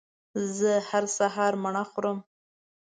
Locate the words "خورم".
1.89-2.17